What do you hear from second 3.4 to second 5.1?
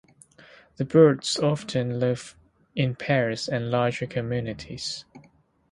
and larger communities.